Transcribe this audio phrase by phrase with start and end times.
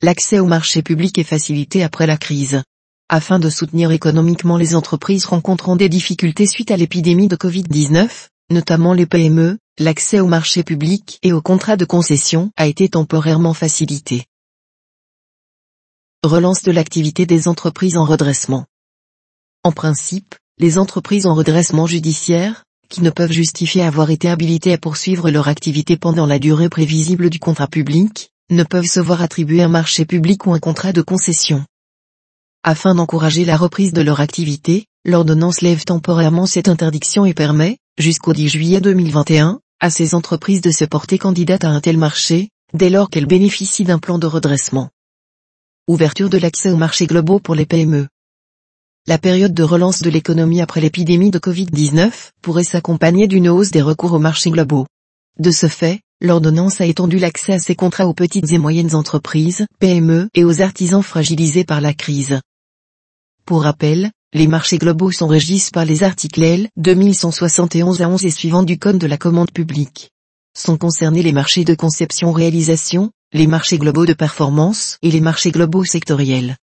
[0.00, 2.62] l'accès au marché public est facilité après la crise.
[3.08, 8.92] Afin de soutenir économiquement les entreprises rencontrant des difficultés suite à l'épidémie de Covid-19, notamment
[8.92, 14.26] les PME, l'accès au marché public et aux contrats de concession a été temporairement facilité.
[16.22, 18.66] Relance de l'activité des entreprises en redressement.
[19.64, 24.78] En principe, les entreprises en redressement judiciaire, qui ne peuvent justifier avoir été habilitées à
[24.78, 29.62] poursuivre leur activité pendant la durée prévisible du contrat public, ne peuvent se voir attribuer
[29.62, 31.64] un marché public ou un contrat de concession.
[32.62, 38.32] Afin d'encourager la reprise de leur activité, l'ordonnance lève temporairement cette interdiction et permet, jusqu'au
[38.32, 42.90] 10 juillet 2021, à ces entreprises de se porter candidates à un tel marché, dès
[42.90, 44.90] lors qu'elles bénéficient d'un plan de redressement.
[45.86, 48.08] Ouverture de l'accès aux marchés globaux pour les PME.
[49.06, 53.80] La période de relance de l'économie après l'épidémie de Covid-19 pourrait s'accompagner d'une hausse des
[53.80, 54.86] recours aux marchés globaux.
[55.38, 59.66] De ce fait, l'ordonnance a étendu l'accès à ces contrats aux petites et moyennes entreprises,
[59.78, 62.40] PME, et aux artisans fragilisés par la crise.
[63.44, 68.30] Pour rappel, les marchés globaux sont régis par les articles L 2171 à 11 et
[68.30, 70.10] suivants du Code de la commande publique.
[70.54, 75.84] Sont concernés les marchés de conception-réalisation, les marchés globaux de performance et les marchés globaux
[75.84, 76.56] sectoriels.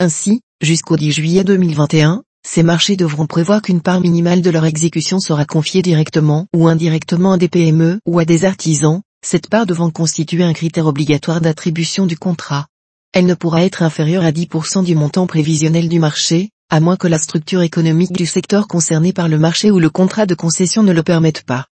[0.00, 5.18] Ainsi, jusqu'au 10 juillet 2021, ces marchés devront prévoir qu'une part minimale de leur exécution
[5.18, 9.90] sera confiée directement ou indirectement à des PME ou à des artisans, cette part devant
[9.90, 12.66] constituer un critère obligatoire d'attribution du contrat.
[13.14, 17.08] Elle ne pourra être inférieure à 10% du montant prévisionnel du marché, à moins que
[17.08, 20.92] la structure économique du secteur concerné par le marché ou le contrat de concession ne
[20.92, 21.66] le permette pas.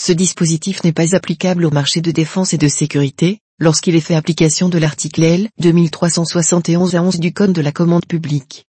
[0.00, 4.14] Ce dispositif n'est pas applicable au marché de défense et de sécurité, lorsqu'il est fait
[4.14, 8.67] application de l'article L 2371 à 11 du Code de la commande publique.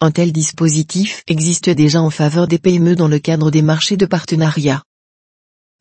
[0.00, 4.06] Un tel dispositif existe déjà en faveur des PME dans le cadre des marchés de
[4.06, 4.84] partenariat.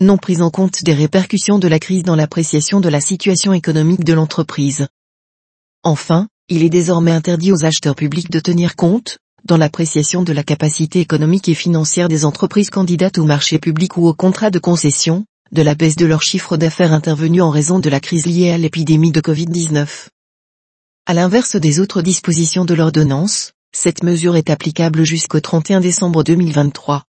[0.01, 4.03] Non prise en compte des répercussions de la crise dans l'appréciation de la situation économique
[4.03, 4.87] de l'entreprise.
[5.83, 10.43] Enfin, il est désormais interdit aux acheteurs publics de tenir compte, dans l'appréciation de la
[10.43, 15.25] capacité économique et financière des entreprises candidates au marché public ou au contrat de concession,
[15.52, 18.58] de la baisse de leur chiffre d'affaires intervenue en raison de la crise liée à
[18.58, 20.08] l'épidémie de Covid-19.
[21.05, 27.04] À l'inverse des autres dispositions de l'ordonnance, cette mesure est applicable jusqu'au 31 décembre 2023.